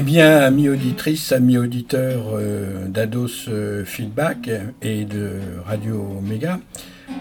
[0.00, 4.48] Eh bien, amis auditrices, amis auditeurs euh, d'Ados euh, Feedback
[4.80, 6.60] et de Radio Omega,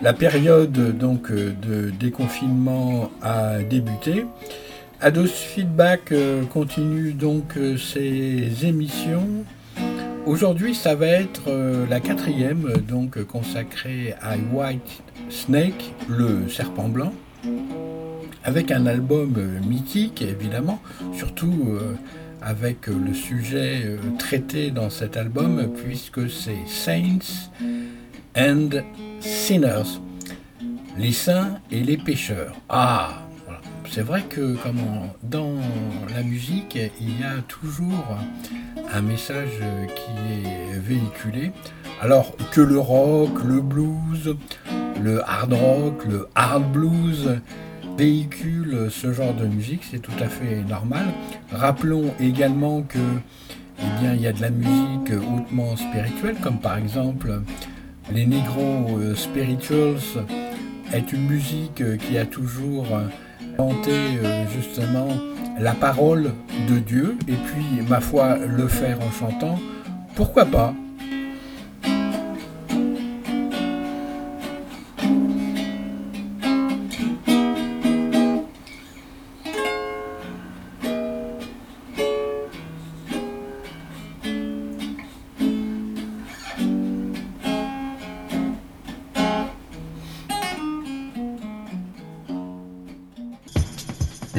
[0.04, 4.28] la période donc euh, de déconfinement a débuté.
[5.02, 6.14] Ados Feedback
[6.54, 9.28] continue donc ses émissions.
[10.28, 11.50] Aujourd'hui, ça va être
[11.89, 17.14] la quatrième, donc consacrée à White Snake, le serpent blanc,
[18.44, 19.33] avec un album
[19.68, 20.80] mythique évidemment,
[21.14, 21.78] surtout
[22.47, 27.50] avec le sujet euh, traité dans cet album, puisque c'est Saints
[28.38, 28.69] and
[29.19, 30.00] Sinners,
[30.97, 32.55] les saints et les pécheurs.
[32.69, 33.22] Ah,
[33.91, 34.80] c'est vrai que comme
[35.23, 35.55] dans
[36.16, 38.17] la musique, il y a toujours
[38.94, 39.59] un message
[39.94, 40.11] qui
[40.47, 41.52] est véhiculé.
[42.02, 44.38] Alors que le rock, le blues,
[45.02, 47.41] le hard rock, le hard blues,
[47.98, 51.06] véhicule ce genre de musique, c'est tout à fait normal.
[51.52, 53.00] Rappelons également que
[53.80, 57.42] eh il y a de la musique hautement spirituelle, comme par exemple
[58.12, 60.25] les Negro euh, Spirituals
[60.94, 62.88] est une musique qui a toujours
[63.59, 65.08] euh, justement
[65.59, 66.34] la parole
[66.70, 69.59] de Dieu, et puis, ma foi, le faire en chantant,
[70.16, 70.73] pourquoi pas?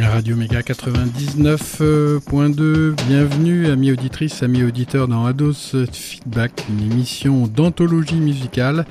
[0.02, 8.84] Radio Méga 99.2, bienvenue amis auditrices, amis auditeurs dans Ados Feedback, une émission d'anthologie musicale.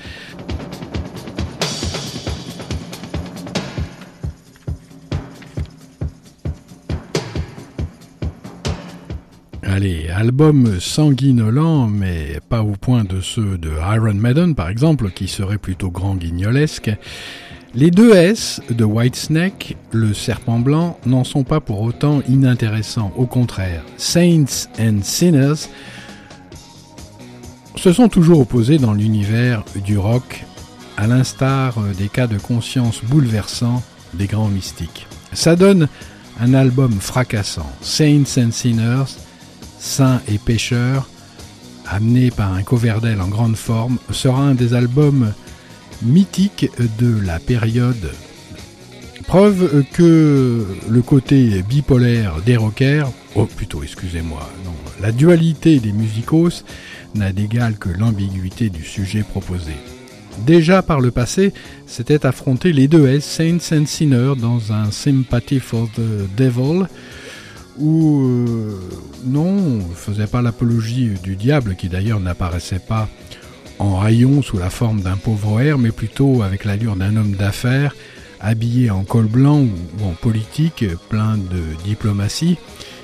[9.64, 15.28] Allez, album sanguinolent, mais pas au point de ceux de Iron Maiden par exemple, qui
[15.28, 16.90] serait plutôt grand guignolesque.
[17.76, 23.12] Les deux S de Whitesnake, le serpent blanc, n'en sont pas pour autant inintéressants.
[23.18, 25.68] Au contraire, Saints and Sinners
[27.76, 30.46] se sont toujours opposés dans l'univers du rock,
[30.96, 33.84] à l'instar des cas de conscience bouleversants
[34.14, 35.06] des grands mystiques.
[35.34, 35.88] Ça donne
[36.40, 37.70] un album fracassant.
[37.82, 39.18] Saints and Sinners,
[39.78, 41.10] Saints et Pécheurs,
[41.86, 45.34] amené par un Coverdale en grande forme, sera un des albums
[46.02, 46.70] mythique
[47.00, 48.12] de la période.
[49.28, 54.50] Preuve que le côté bipolaire des rockers, oh plutôt excusez-moi,
[55.02, 56.64] la dualité des musicos
[57.14, 59.74] n'a d'égal que l'ambiguïté du sujet proposé.
[60.46, 61.54] Déjà par le passé,
[61.88, 66.86] c'était affronter les deux S, Saints and Sinners, dans un Sympathy for the Devil,
[67.78, 68.80] où euh,
[69.26, 73.10] non, on faisait pas l'apologie du diable, qui d'ailleurs n'apparaissait pas
[73.80, 77.96] en rayon sous la forme d'un pauvre air, mais plutôt avec l'allure d'un homme d'affaires,
[78.40, 82.58] habillé en col blanc ou en politique, plein de diplomatie,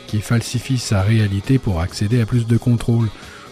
[0.08, 3.08] qui falsifie sa réalité pour accéder à plus de contrôle.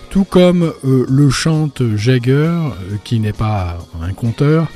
[0.09, 2.71] Tout comme euh, le chante Jagger, euh,
[3.03, 4.67] qui n'est pas un conteur,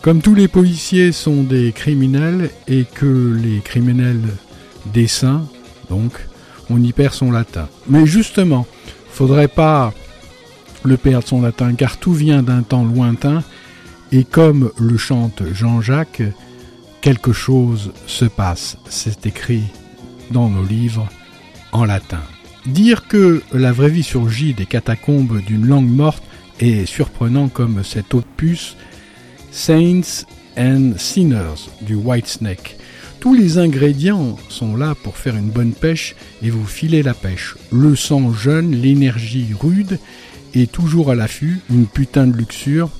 [0.00, 4.22] comme tous les policiers sont des criminels et que les criminels
[4.92, 5.46] des saints,
[5.90, 6.12] donc,
[6.70, 7.68] on y perd son latin.
[7.88, 8.66] Mais justement,
[9.10, 9.92] faudrait pas
[10.84, 13.42] le perdre son latin, car tout vient d'un temps lointain,
[14.12, 16.22] et comme le chante Jean-Jacques,
[17.00, 19.64] quelque chose se passe, c'est écrit
[20.30, 21.08] dans nos livres
[21.72, 22.22] en latin.
[22.66, 26.22] Dire que la vraie vie surgit des catacombes d'une langue morte
[26.58, 28.76] est surprenant comme cet opus
[29.50, 30.24] Saints
[30.58, 32.76] and Sinners du White Snake.
[33.18, 37.56] Tous les ingrédients sont là pour faire une bonne pêche et vous filer la pêche.
[37.70, 39.98] Le sang jeune, l'énergie rude
[40.54, 42.90] est toujours à l'affût, une putain de luxure.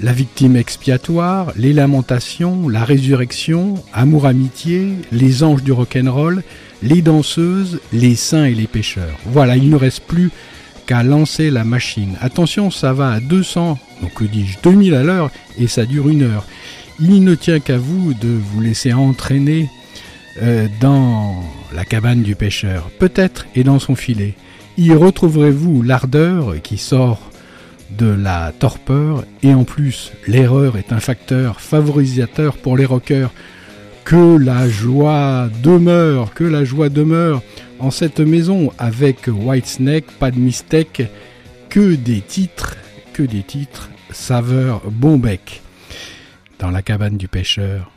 [0.00, 6.42] La victime expiatoire, les lamentations, la résurrection, amour-amitié, les anges du rock'n'roll,
[6.82, 9.18] les danseuses, les saints et les pêcheurs.
[9.26, 10.30] Voilà, il ne reste plus
[10.86, 12.16] qu'à lancer la machine.
[12.20, 16.22] Attention, ça va à 200, donc que dis-je, 2000 à l'heure, et ça dure une
[16.22, 16.46] heure.
[17.00, 19.68] Il ne tient qu'à vous de vous laisser entraîner
[20.42, 21.42] euh, dans
[21.74, 24.34] la cabane du pêcheur, peut-être, et dans son filet.
[24.78, 27.30] Y retrouverez-vous l'ardeur qui sort
[27.90, 33.30] de la torpeur et en plus l'erreur est un facteur favorisateur pour les rockers.
[34.04, 37.42] Que la joie demeure, que la joie demeure
[37.78, 41.08] en cette maison avec Whitesnake, pas de mistake,
[41.68, 42.76] que des titres,
[43.12, 45.62] que des titres, saveur bon bec.
[46.58, 47.90] Dans la cabane du pêcheur,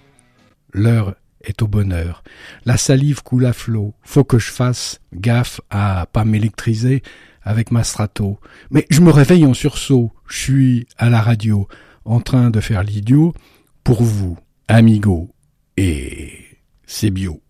[0.74, 2.24] l'heure est au bonheur.
[2.65, 3.94] La salive coule à flot.
[4.01, 7.03] Faut que je fasse gaffe à pas m'électriser
[7.42, 8.39] avec ma strato.
[8.71, 10.12] Mais je me réveille en sursaut.
[10.27, 11.68] Je suis à la radio,
[12.03, 13.33] en train de faire l'idiot
[13.83, 14.38] pour vous,
[14.68, 15.30] amigo.
[15.77, 16.31] Et
[16.86, 17.44] c'est bio.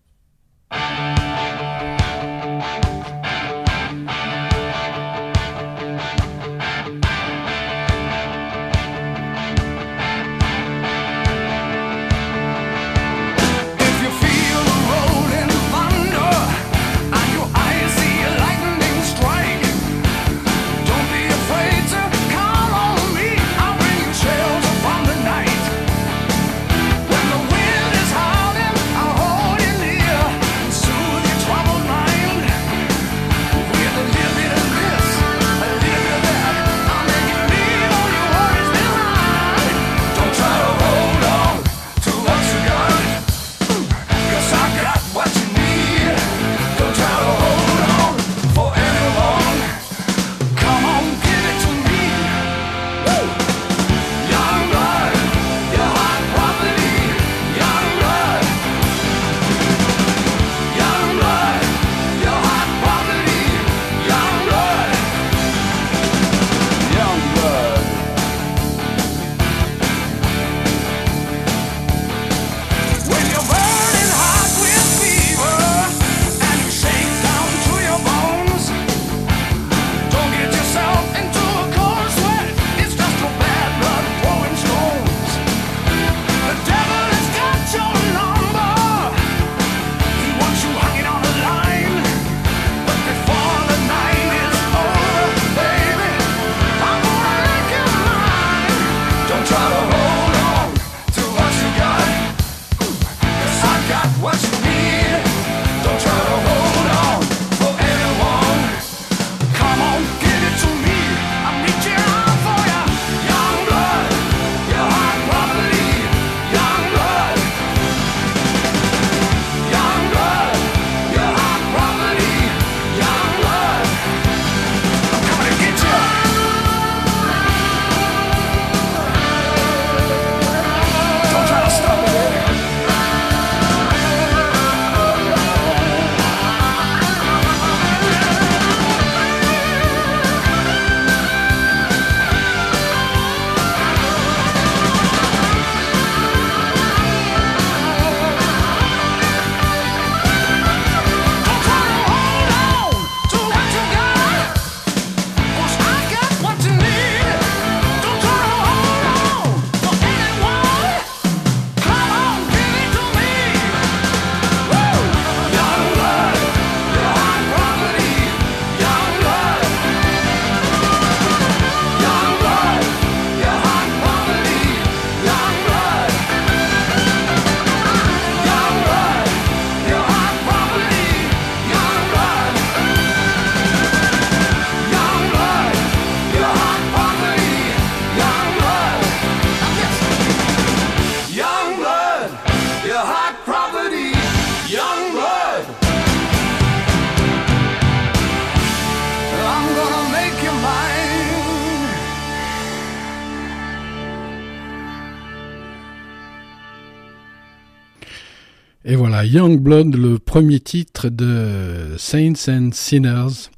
[209.16, 213.48] Voilà, Young Blood, le premier titre de Saints and Sinners.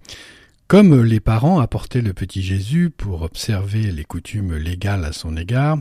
[0.69, 5.79] Comme les parents apportaient le petit Jésus pour observer les coutumes légales à son égard,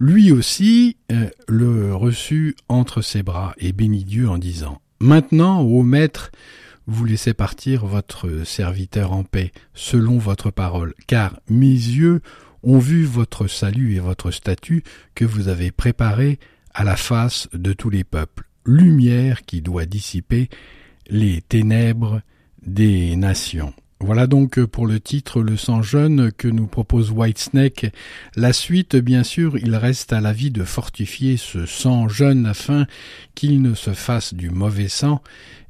[0.00, 5.82] lui aussi euh, le reçut entre ses bras et bénit Dieu en disant Maintenant, ô
[5.82, 6.30] Maître,
[6.86, 12.22] vous laissez partir votre serviteur en paix, selon votre parole, car mes yeux
[12.62, 14.82] ont vu votre salut et votre statut
[15.14, 16.38] que vous avez préparé
[16.72, 20.48] à la face de tous les peuples lumière qui doit dissiper
[21.08, 22.22] les ténèbres
[22.64, 23.72] des nations.
[24.00, 27.92] Voilà donc pour le titre Le sang jeune que nous propose Whitesnake.
[28.34, 32.86] La suite, bien sûr, il reste à la vie de fortifier ce sang jeune afin
[33.36, 35.22] qu'il ne se fasse du mauvais sang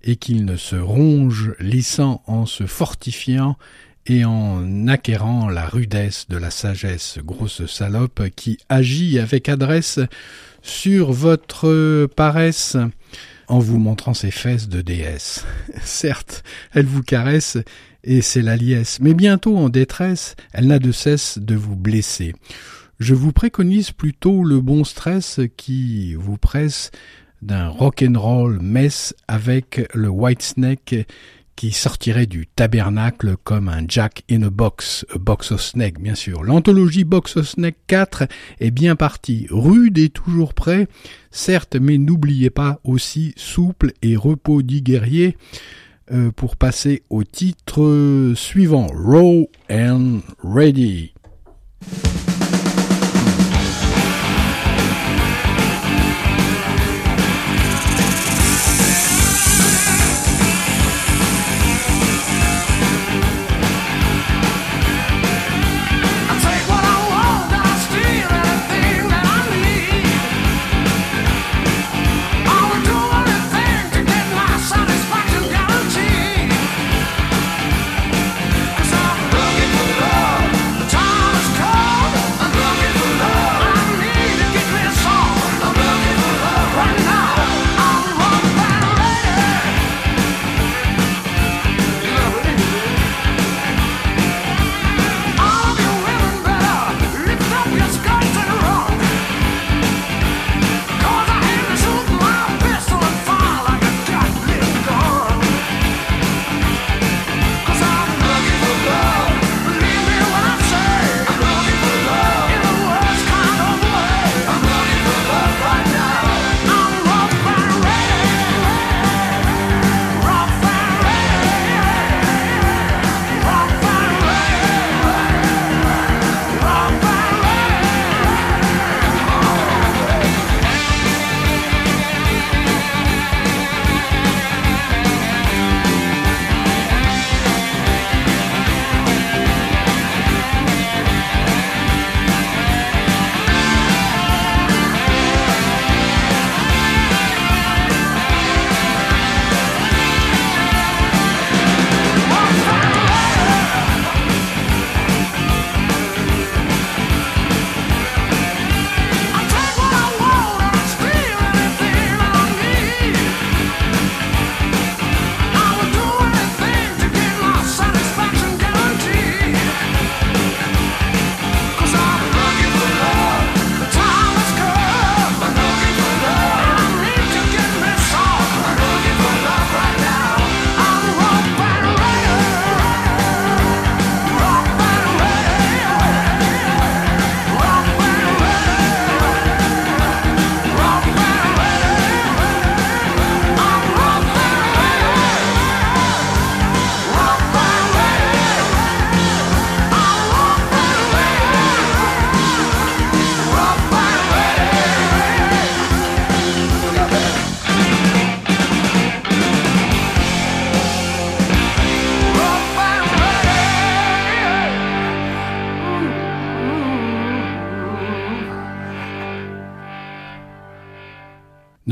[0.03, 3.59] et qu'il ne se ronge lissant en se fortifiant
[4.07, 10.01] et en acquérant la rudesse de la sagesse, grosse salope qui agit avec adresse
[10.63, 12.77] sur votre paresse
[13.49, 15.45] en vous montrant ses fesses de déesse.
[15.83, 16.43] Certes,
[16.73, 17.59] elle vous caresse
[18.05, 22.35] et c'est la liesse, mais bientôt en détresse, elle n'a de cesse de vous blesser.
[22.99, 26.91] Je vous préconise plutôt le bon stress qui vous presse
[27.43, 31.07] d'un rock'n'roll mess avec le Whitesnake
[31.57, 36.43] qui sortirait du tabernacle comme un Jack in a Box, Box of Snake bien sûr.
[36.43, 38.25] L'anthologie Box of Snake 4
[38.61, 40.89] est bien partie, rude et toujours prêt,
[41.31, 45.37] certes, mais n'oubliez pas aussi souple et repos dit guerrier
[46.11, 51.12] euh, pour passer au titre suivant, Raw and Ready.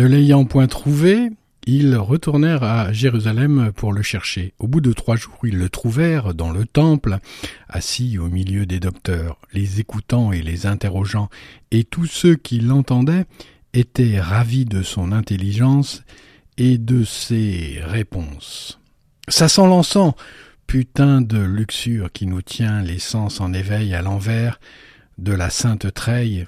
[0.01, 1.29] Ne l'ayant point trouvé,
[1.67, 4.55] ils retournèrent à Jérusalem pour le chercher.
[4.59, 7.19] Au bout de trois jours, ils le trouvèrent dans le temple,
[7.69, 11.29] assis au milieu des docteurs, les écoutant et les interrogeant,
[11.71, 13.27] et tous ceux qui l'entendaient
[13.75, 16.03] étaient ravis de son intelligence
[16.57, 18.81] et de ses réponses.
[19.29, 20.15] Ça sent l'encens,
[20.67, 24.61] putain de luxure qui nous tient les sens en éveil à l'envers
[25.19, 26.47] de la sainte treille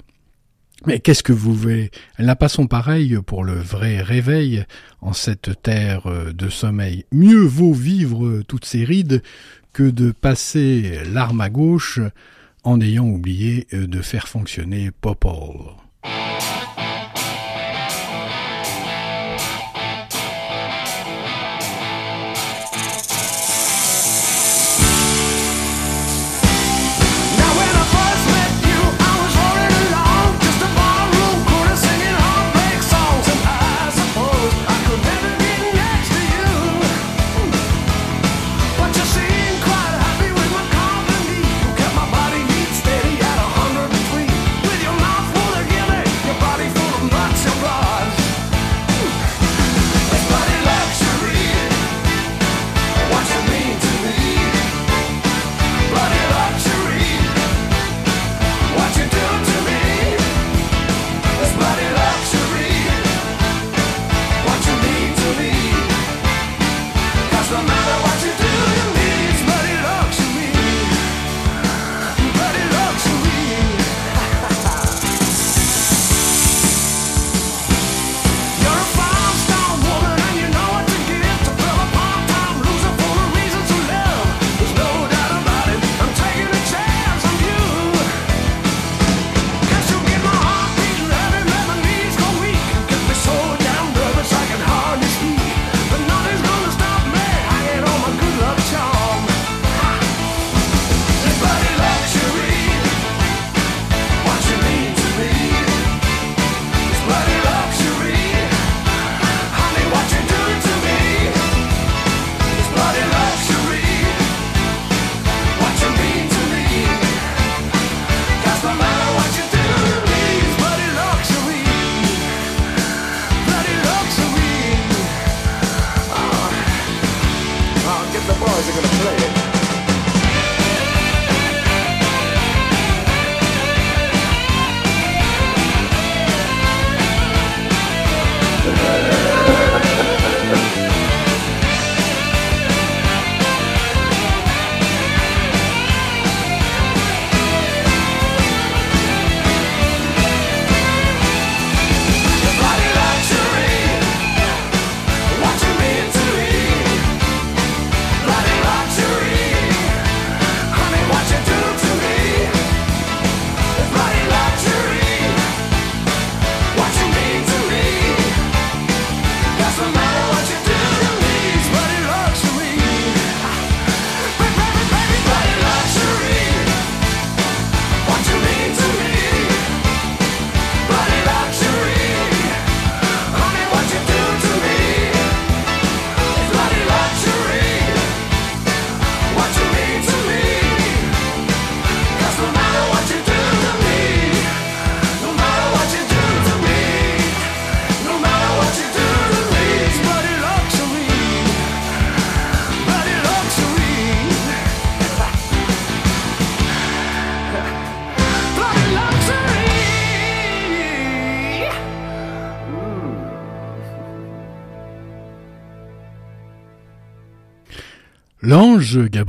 [0.87, 1.91] mais qu'est-ce que vous voulez?
[2.19, 4.65] Elle n'a pas son pareil pour le vrai réveil
[5.01, 7.05] en cette terre de sommeil.
[7.13, 9.23] Mieux vaut vivre toutes ces rides
[9.73, 12.01] que de passer l'arme à gauche
[12.65, 15.77] en ayant oublié de faire fonctionner Popol.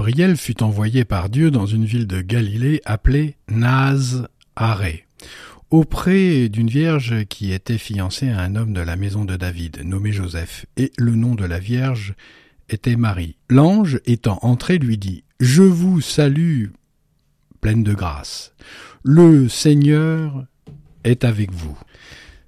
[0.03, 5.05] Gabriel fut envoyé par Dieu dans une ville de Galilée appelée Naz-Aré,
[5.69, 10.11] auprès d'une vierge qui était fiancée à un homme de la maison de David, nommé
[10.11, 12.15] Joseph, et le nom de la vierge
[12.67, 13.37] était Marie.
[13.49, 16.65] L'ange étant entré lui dit, Je vous salue,
[17.61, 18.53] pleine de grâce.
[19.03, 20.45] Le Seigneur
[21.05, 21.79] est avec vous.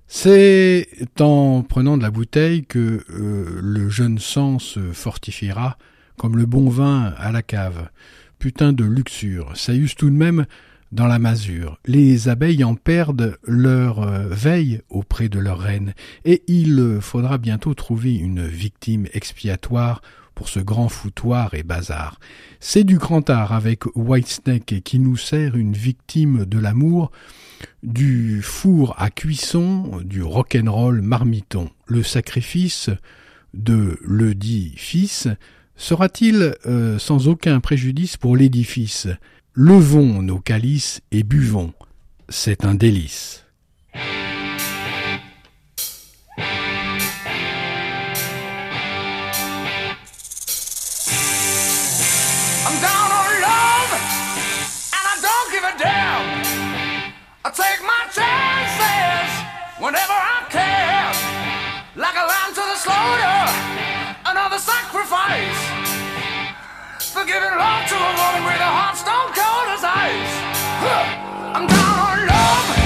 [0.08, 0.90] C'est
[1.22, 5.78] en prenant de la bouteille que euh, le jeune sang se fortifiera
[6.18, 7.90] comme le bon vin à la cave.
[8.40, 10.46] Putain de luxure, ça use tout de même
[10.92, 11.78] dans la masure.
[11.86, 17.74] Les abeilles en perdent leur euh, veille auprès de leur reine, et il faudra bientôt
[17.74, 20.02] trouver une victime expiatoire
[20.36, 22.20] pour ce grand foutoir et bazar.
[22.60, 27.12] C'est du grand art avec Whitesnake qui nous sert une victime de l'amour,
[27.84, 31.70] du four à cuisson, du rock'n'roll marmiton.
[31.88, 32.90] Le sacrifice
[33.54, 35.30] de le dit fils
[35.76, 39.08] sera-t-il euh, sans aucun préjudice pour l'édifice?
[39.54, 41.74] Levons nos calices et buvons.
[42.30, 43.46] C'est un délice.
[64.36, 65.60] Another sacrifice.
[67.14, 70.34] For giving love to a woman with a heart stone cold as ice.
[71.56, 72.85] I'm down on love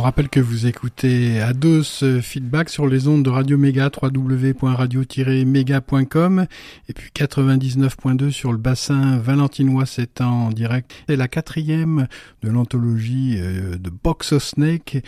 [0.00, 6.46] vous rappelle que vous écoutez Ados euh, Feedback sur les ondes de Radio Méga, www.radio-méga.com
[6.88, 10.90] et puis 99.2 sur le bassin valentinois, c'est en direct.
[11.06, 12.08] C'est la quatrième
[12.42, 15.04] de l'anthologie euh, de Box of Snake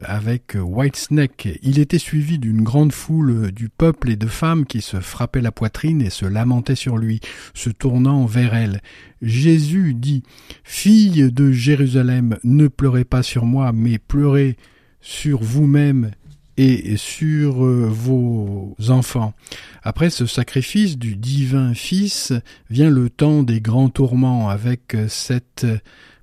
[0.00, 1.58] avec White Snake.
[1.62, 5.52] Il était suivi d'une grande foule du peuple et de femmes qui se frappaient la
[5.52, 7.20] poitrine et se lamentaient sur lui,
[7.54, 8.80] se tournant vers elle.
[9.22, 10.22] Jésus dit,
[10.64, 14.56] Fille de Jérusalem, ne pleurez pas sur moi, mais pleurez
[15.00, 16.10] sur vous-même
[16.56, 19.34] et sur euh, vos enfants.
[19.82, 22.32] Après ce sacrifice du divin Fils
[22.70, 25.66] vient le temps des grands tourments avec cette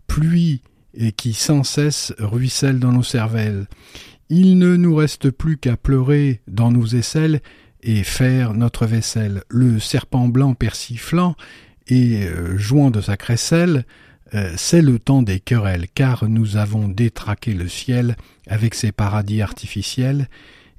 [0.07, 0.61] pluie
[1.15, 3.67] qui sans cesse ruisselle dans nos cervelles.
[4.29, 7.41] Il ne nous reste plus qu'à pleurer dans nos aisselles
[7.83, 9.43] et faire notre vaisselle.
[9.49, 11.35] Le serpent blanc persiflant
[11.87, 13.85] et euh, jouant de sa crécelle,
[14.33, 18.15] euh, c'est le temps des querelles, car nous avons détraqué le ciel
[18.47, 20.29] avec ses paradis artificiels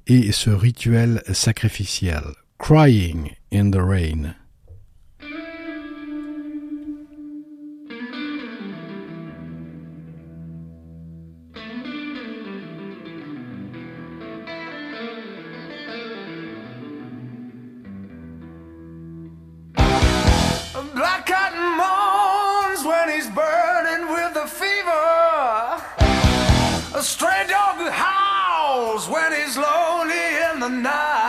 [0.07, 2.23] et ce rituel sacrificiel.
[2.57, 4.33] Crying in the rain.
[29.09, 30.15] When he's lonely
[30.51, 31.22] in the night.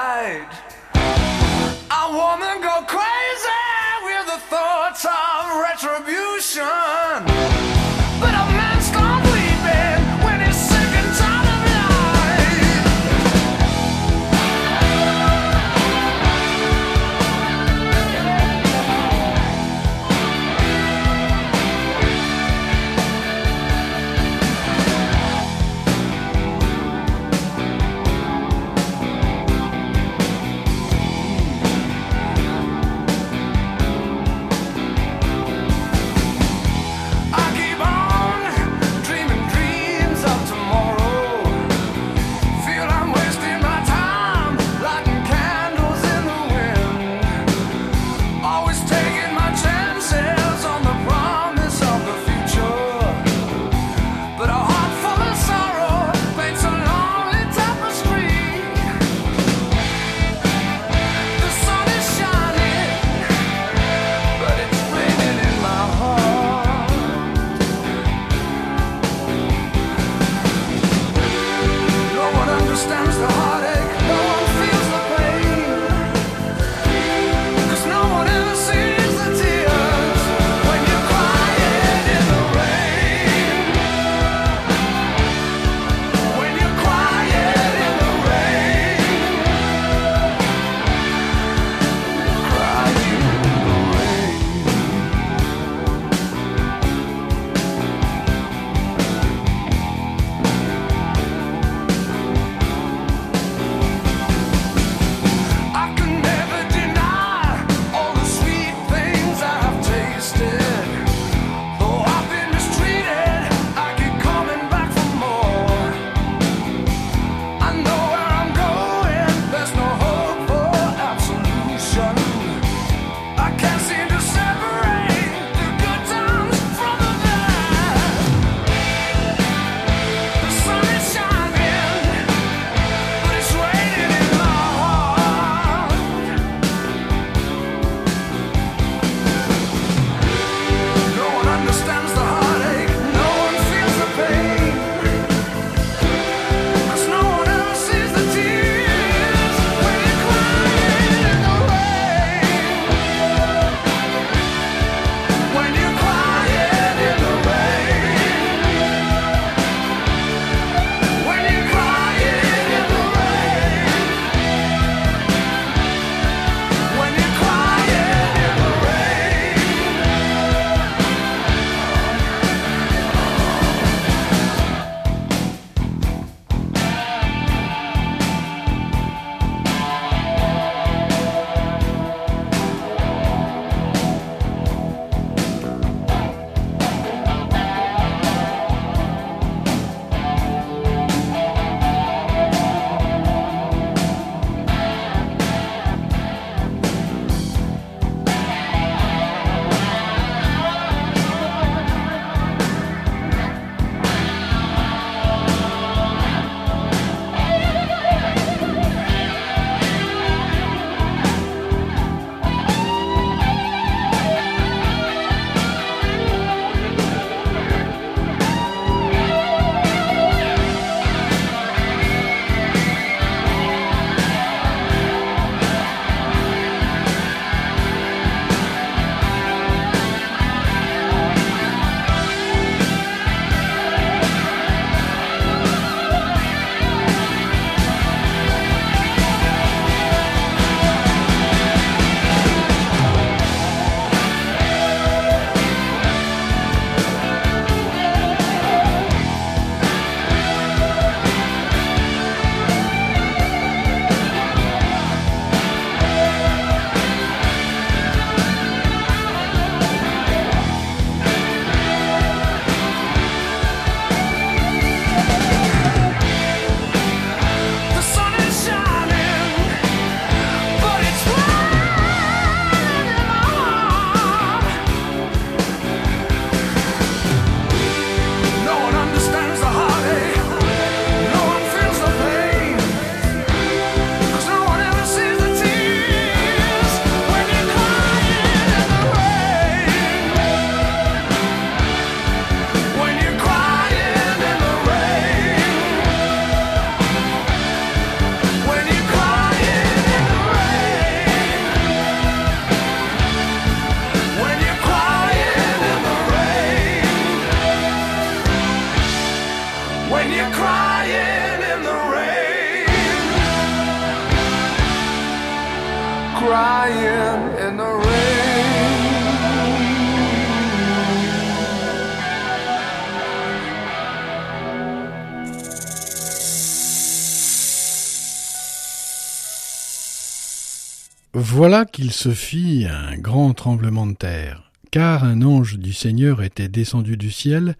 [331.66, 336.68] Voilà qu'il se fit un grand tremblement de terre, car un ange du Seigneur était
[336.68, 337.74] descendu du ciel,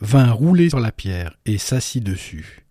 [0.00, 2.66] vint rouler sur la pierre et s'assit dessus.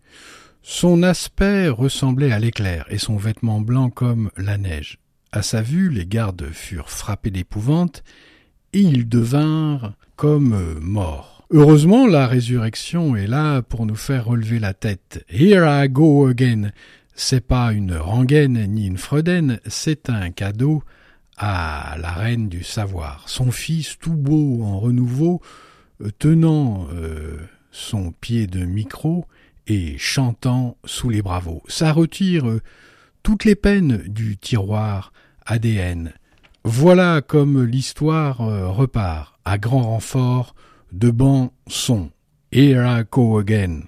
[0.60, 4.98] Son aspect ressemblait à l'éclair et son vêtement blanc comme la neige.
[5.32, 8.04] À sa vue, les gardes furent frappés d'épouvante
[8.74, 11.46] et ils devinrent comme morts.
[11.52, 15.24] Heureusement, la résurrection est là pour nous faire relever la tête.
[15.30, 16.70] Here I go again.
[17.14, 20.82] C'est pas une rengaine ni une fredaine, c'est un cadeau
[21.40, 23.28] à la reine du savoir.
[23.28, 25.40] Son fils, tout beau en renouveau,
[26.02, 27.38] euh, tenant euh,
[27.70, 29.26] son pied de micro
[29.66, 31.62] et chantant sous les bravos.
[31.66, 32.60] Ça retire euh,
[33.22, 35.12] toutes les peines du tiroir
[35.46, 36.12] ADN.
[36.64, 40.54] Voilà comme l'histoire repart, à grand renfort
[40.92, 42.10] de bons sons.
[42.52, 43.84] Here I go again.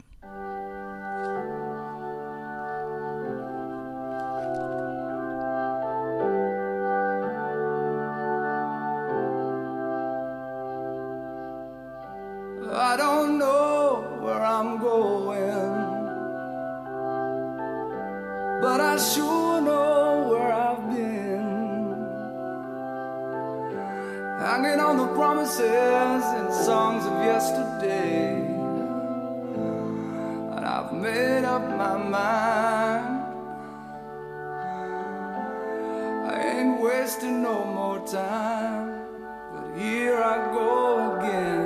[27.42, 28.38] yesterday.
[30.54, 33.18] And I've made up my mind.
[36.30, 39.06] I ain't wasting no more time.
[39.52, 41.64] But here I go again.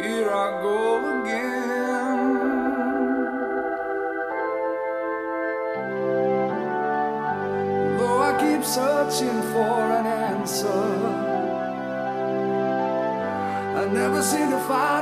[0.00, 0.78] Here I go
[1.16, 2.26] again.
[7.98, 9.85] Though I keep searching for.
[14.16, 14.95] meu filho faz.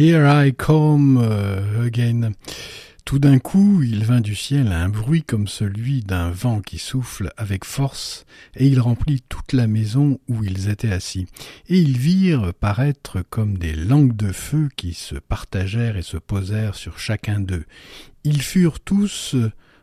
[0.00, 2.30] Here I come uh, again.
[3.04, 7.32] Tout d'un coup, il vint du ciel un bruit comme celui d'un vent qui souffle
[7.36, 8.24] avec force,
[8.54, 11.26] et il remplit toute la maison où ils étaient assis.
[11.68, 16.76] Et ils virent paraître comme des langues de feu qui se partagèrent et se posèrent
[16.76, 17.64] sur chacun d'eux.
[18.22, 19.34] Ils furent tous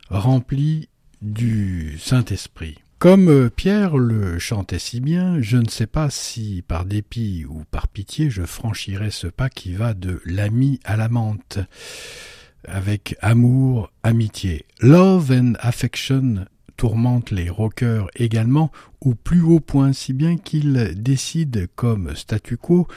[0.08, 0.88] remplis
[1.20, 2.78] du Saint-Esprit.
[2.98, 7.88] Comme Pierre le chantait si bien, je ne sais pas si par dépit ou par
[7.88, 11.58] pitié je franchirai ce pas qui va de l'ami à l'amante
[12.64, 14.64] avec amour, amitié.
[14.80, 16.46] Love and affection
[16.78, 18.72] tourmente les rockers également
[19.02, 22.88] au plus haut point si bien qu'ils décident comme statu quo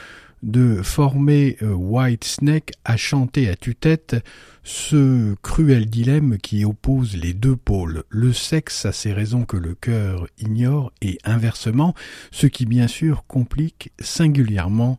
[0.42, 4.16] de former euh, White Snake à chanter à tue-tête
[4.62, 9.74] ce cruel dilemme qui oppose les deux pôles, le sexe à ses raisons que le
[9.74, 11.94] cœur ignore et inversement,
[12.30, 14.98] ce qui bien sûr complique singulièrement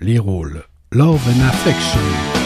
[0.00, 0.64] les rôles.
[0.92, 2.45] Love and Affection.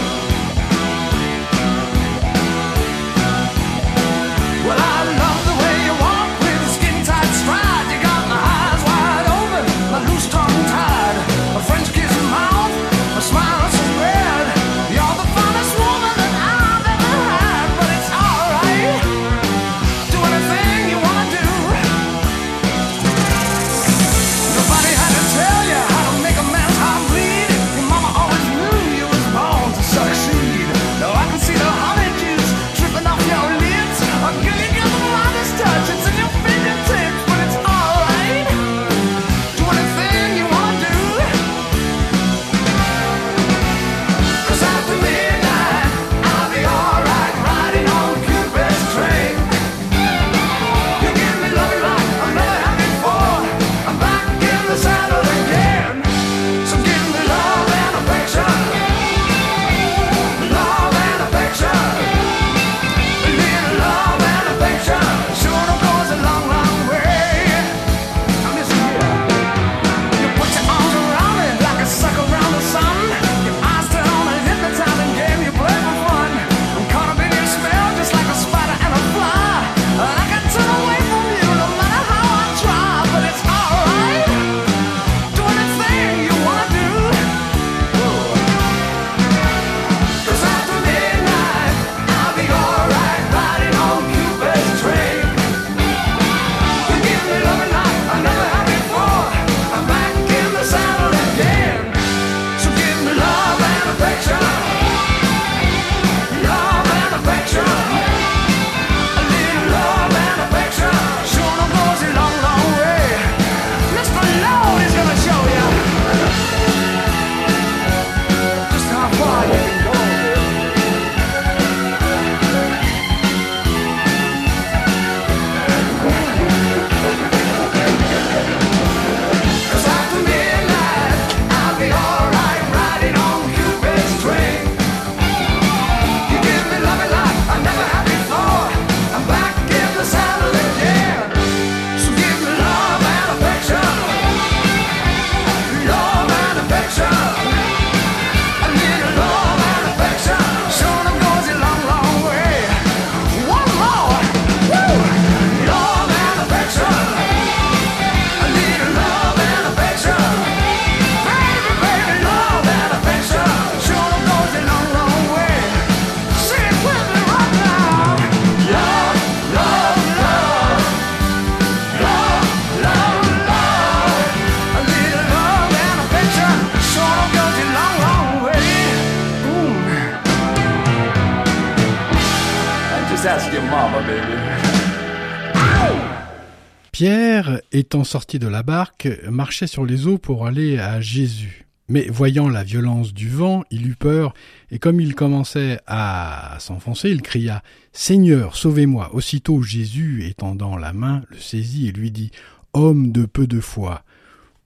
[188.05, 191.67] Sorti de la barque, marchait sur les eaux pour aller à Jésus.
[191.89, 194.33] Mais voyant la violence du vent, il eut peur,
[194.71, 199.11] et comme il commençait à s'enfoncer, il cria Seigneur, sauvez-moi.
[199.13, 202.31] Aussitôt Jésus, étendant la main, le saisit et lui dit
[202.75, 204.05] Homme de peu de foi,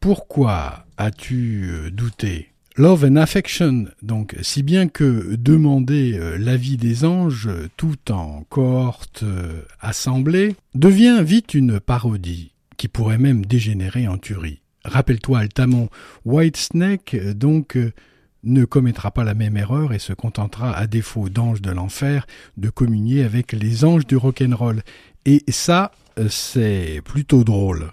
[0.00, 2.50] pourquoi as-tu euh, douté?
[2.76, 7.48] Love and affection, donc, si bien que demander euh, l'avis des anges
[7.78, 14.60] tout en cohorte euh, assemblée devient vite une parodie qui pourrait même dégénérer en tuerie.
[14.84, 15.88] Rappelle-toi Altamont,
[16.24, 17.78] Whitesnake donc
[18.44, 22.68] ne commettra pas la même erreur et se contentera, à défaut d'ange de l'enfer, de
[22.68, 24.82] communier avec les anges du rock'n'roll.
[25.24, 25.92] Et ça,
[26.28, 27.90] c'est plutôt drôle.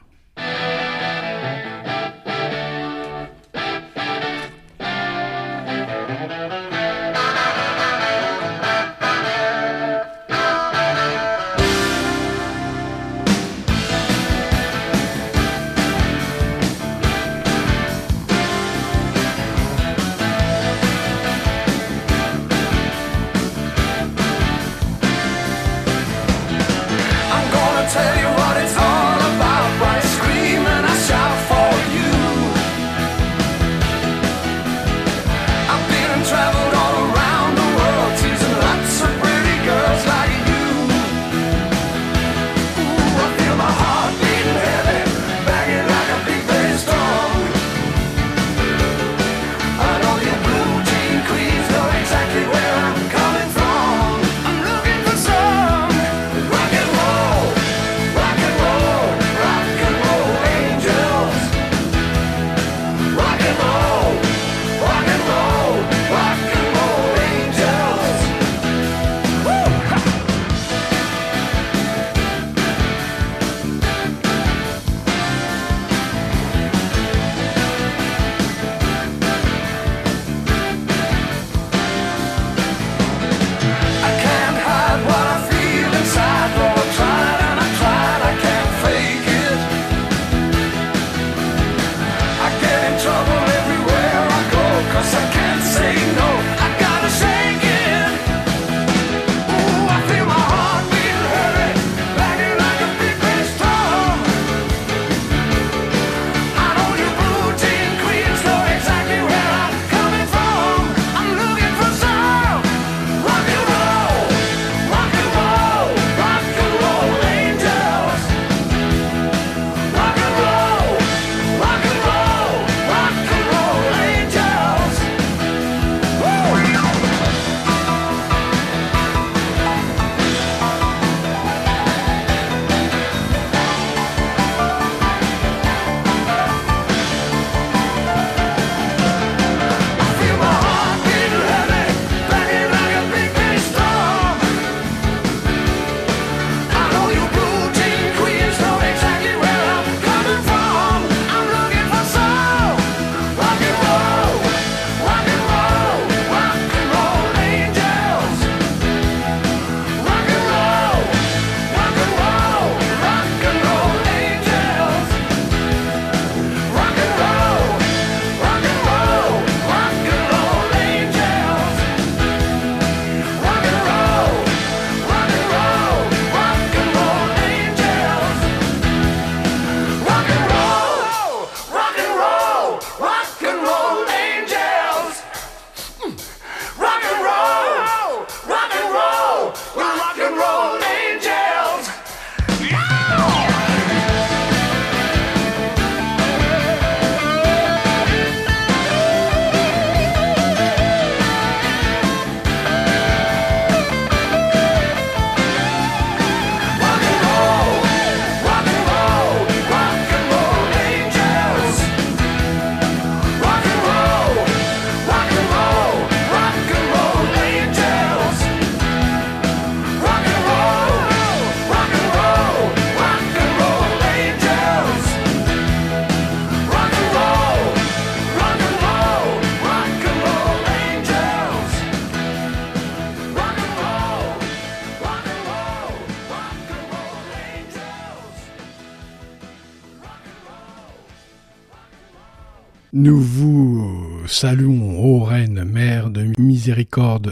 [244.41, 244.80] Saluons,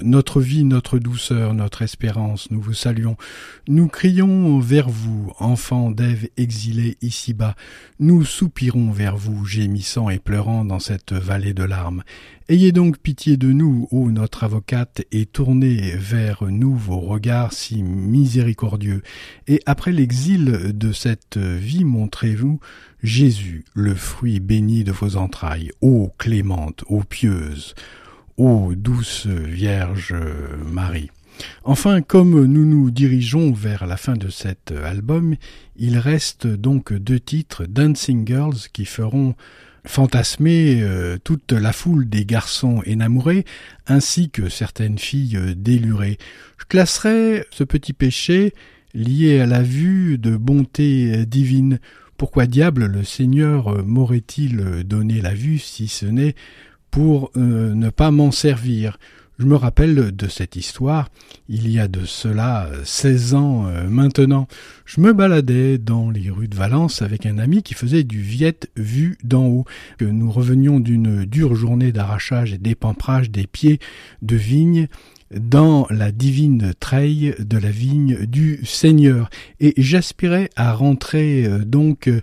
[0.03, 3.17] notre vie, notre douceur, notre espérance, nous vous saluons.
[3.67, 7.55] Nous crions vers vous, enfants d'Ève exilés ici-bas.
[7.99, 12.03] Nous soupirons vers vous, gémissant et pleurant dans cette vallée de larmes.
[12.49, 17.83] Ayez donc pitié de nous, ô notre avocate, et tournez vers nous vos regards si
[17.83, 19.03] miséricordieux.
[19.47, 22.59] Et après l'exil de cette vie, montrez-vous
[23.03, 27.75] Jésus, le fruit béni de vos entrailles, ô clémente, ô pieuse,
[28.39, 30.15] ô douce Vierge
[30.65, 31.11] Marie.
[31.65, 35.35] Enfin, comme nous nous dirigeons vers la fin de cet album,
[35.75, 39.35] il reste donc deux titres Dancing Girls qui feront
[39.85, 43.43] fantasmer euh, toute la foule des garçons énamourés
[43.87, 46.17] ainsi que certaines filles délurées.
[46.59, 48.53] Je classerai ce petit péché
[48.93, 51.79] lié à la vue de bonté divine
[52.17, 56.35] pourquoi diable le Seigneur m'aurait-il donné la vue si ce n'est
[56.91, 58.97] pour euh, ne pas m'en servir
[59.37, 61.09] Je me rappelle de cette histoire,
[61.47, 64.47] il y a de cela seize ans maintenant.
[64.85, 68.69] Je me baladais dans les rues de Valence avec un ami qui faisait du viet
[68.75, 69.65] vu d'en haut.
[70.01, 73.79] Nous revenions d'une dure journée d'arrachage et d'épamprage des pieds
[74.21, 74.87] de vigne
[75.31, 79.29] dans la divine treille de la vigne du Seigneur,
[79.59, 82.21] et j'aspirais à rentrer euh, donc euh,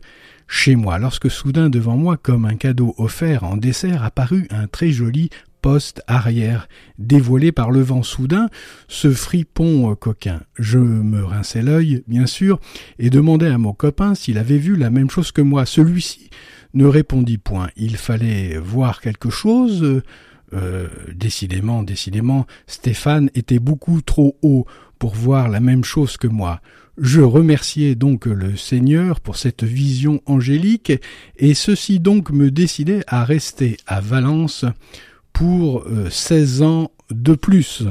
[0.48, 4.90] chez moi, lorsque soudain devant moi, comme un cadeau offert en dessert, apparut un très
[4.90, 5.30] joli
[5.66, 6.68] poste arrière,
[6.98, 8.48] dévoilé par le vent soudain,
[8.86, 10.40] ce fripon euh, coquin.
[10.56, 12.60] Je me rinçai l'œil, bien sûr,
[13.00, 15.66] et demandai à mon copain s'il avait vu la même chose que moi.
[15.66, 16.30] Celui-ci
[16.74, 17.68] ne répondit point.
[17.76, 20.02] Il fallait voir quelque chose,
[20.52, 24.66] euh, décidément, décidément, Stéphane était beaucoup trop haut
[25.00, 26.60] pour voir la même chose que moi.
[26.98, 30.92] Je remerciai donc le Seigneur pour cette vision angélique,
[31.36, 34.64] et ceci donc me décidait à rester à Valence
[35.32, 37.84] pour euh, seize ans de plus.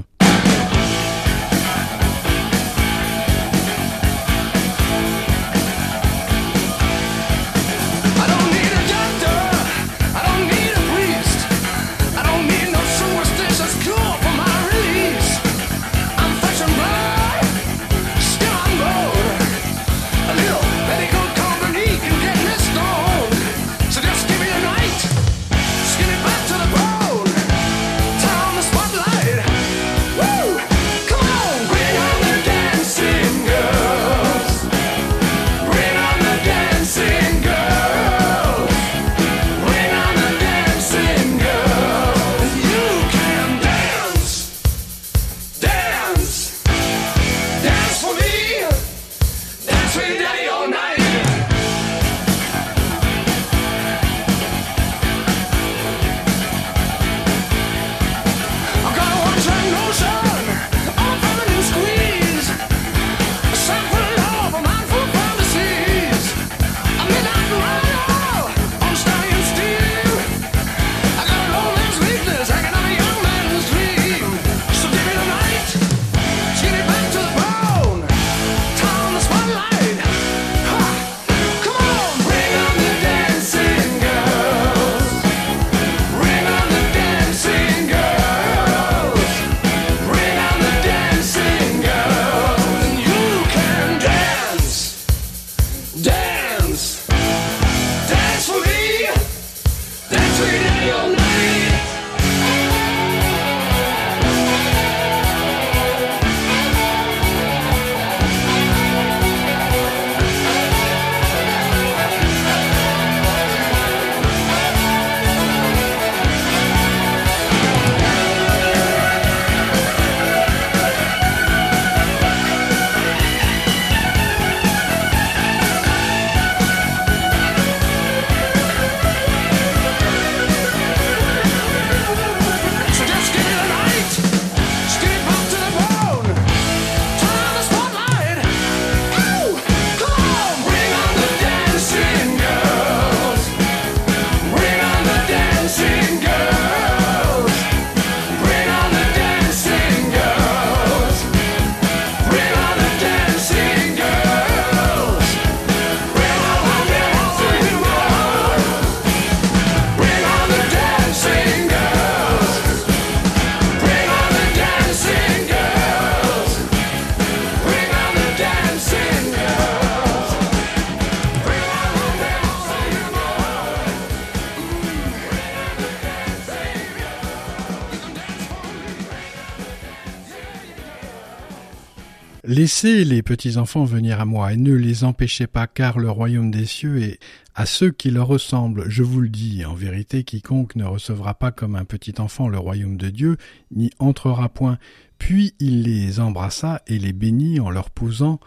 [182.56, 186.66] Laissez les petits-enfants venir à moi et ne les empêchez pas, car le royaume des
[186.66, 187.20] cieux est
[187.54, 188.90] à ceux qui leur ressemblent.
[188.90, 192.58] Je vous le dis, en vérité, quiconque ne recevra pas comme un petit enfant le
[192.58, 193.36] royaume de Dieu,
[193.72, 194.78] n'y entrera point.
[195.20, 198.40] Puis il les embrassa et les bénit en leur posant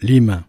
[0.00, 0.44] les mains.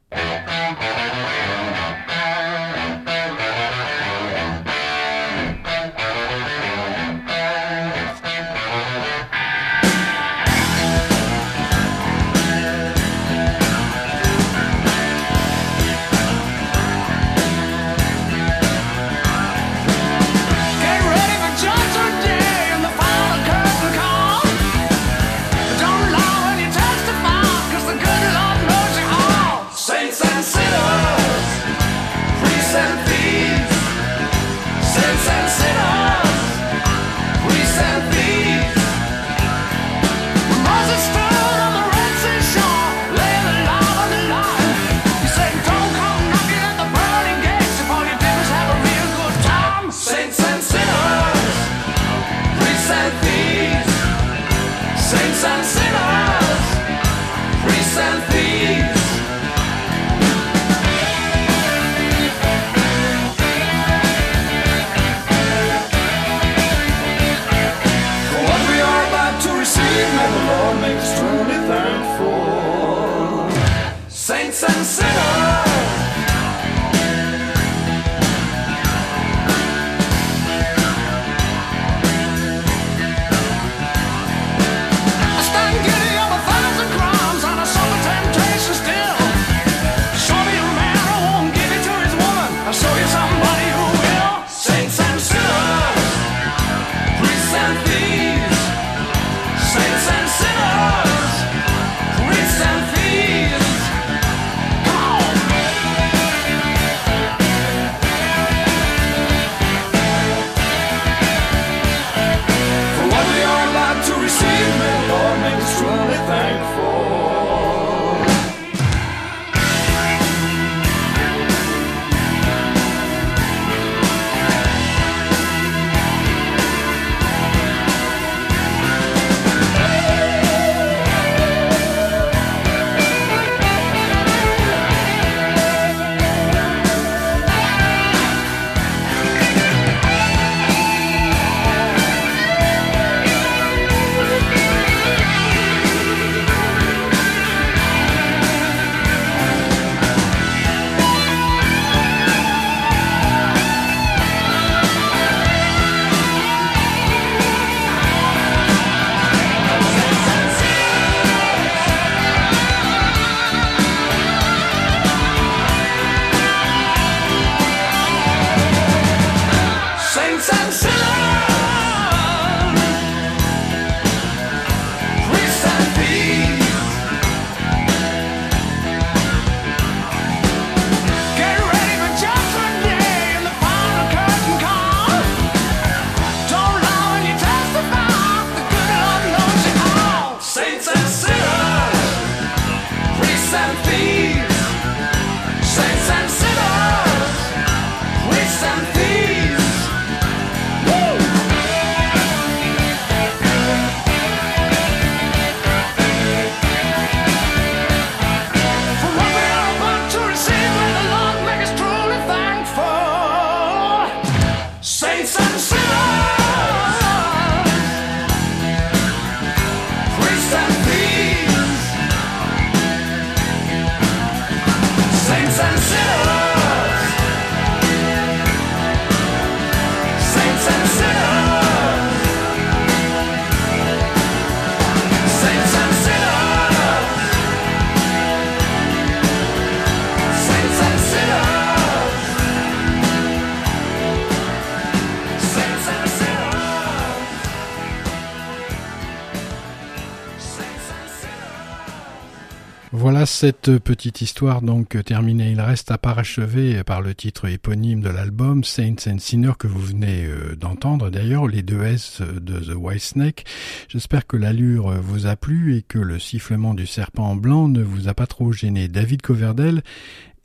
[253.41, 255.49] Cette petite histoire donc terminée.
[255.49, 259.81] Il reste à parachever par le titre éponyme de l'album Saints and Sinners que vous
[259.81, 263.45] venez euh, d'entendre d'ailleurs, les deux S de The White Snake.
[263.87, 268.07] J'espère que l'allure vous a plu et que le sifflement du serpent blanc ne vous
[268.07, 268.87] a pas trop gêné.
[268.87, 269.81] David Coverdale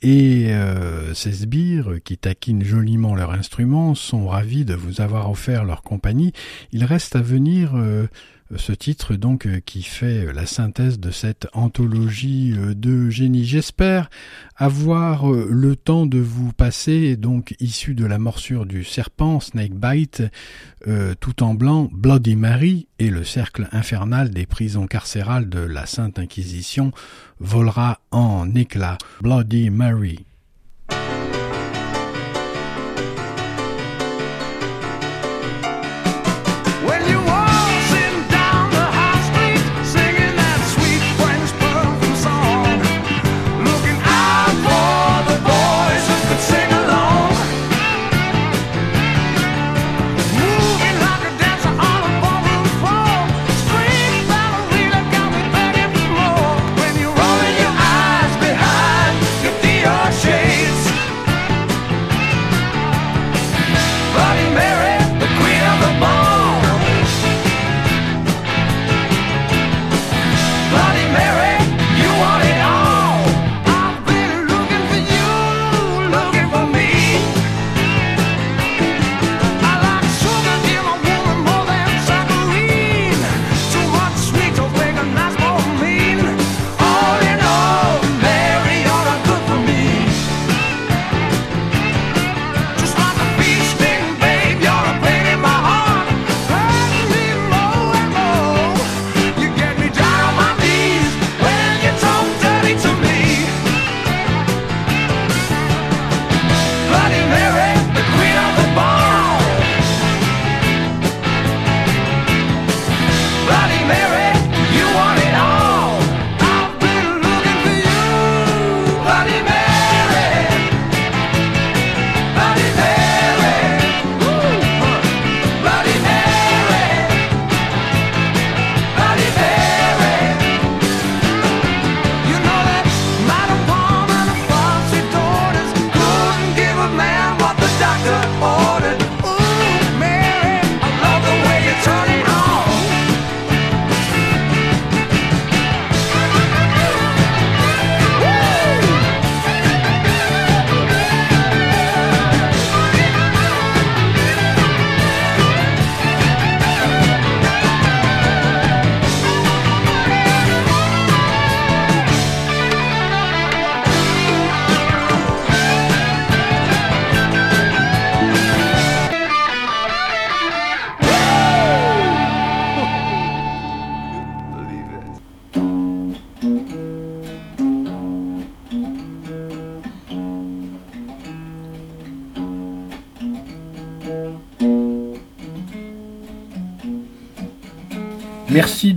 [0.01, 5.65] et euh, ces sbires, qui taquinent joliment leur instrument, sont ravis de vous avoir offert
[5.65, 6.33] leur compagnie.
[6.71, 8.07] Il reste à venir euh,
[8.55, 13.45] ce titre donc euh, qui fait la synthèse de cette anthologie euh, de génie.
[13.45, 14.09] J'espère
[14.55, 20.23] avoir euh, le temps de vous passer donc issu de la morsure du serpent Snakebite
[21.19, 26.17] tout en blanc Bloody Mary et le cercle infernal des prisons carcérales de la Sainte
[26.17, 26.93] Inquisition
[27.39, 28.97] volera en éclats.
[29.21, 30.26] Bloody Mary.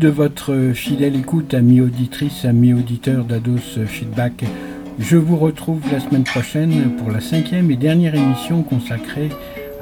[0.01, 4.45] De votre fidèle écoute, amis auditrices, amis auditeurs d'Ados Feedback.
[4.99, 9.29] Je vous retrouve la semaine prochaine pour la cinquième et dernière émission consacrée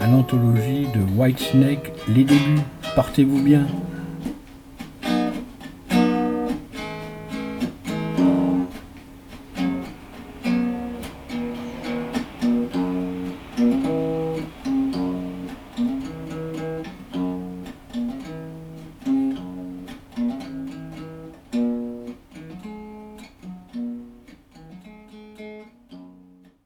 [0.01, 2.65] à l'anthologie de Whitesnake, Les débuts.
[2.97, 3.65] Portez-vous bien.